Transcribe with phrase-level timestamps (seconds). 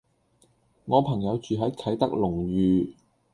[0.85, 2.93] 我朋友住喺啟德龍譽